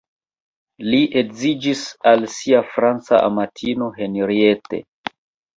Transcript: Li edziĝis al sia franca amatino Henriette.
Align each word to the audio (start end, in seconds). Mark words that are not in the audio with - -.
Li 0.85 1.01
edziĝis 1.21 1.83
al 2.13 2.25
sia 2.37 2.63
franca 2.71 3.21
amatino 3.29 3.91
Henriette. 4.01 4.85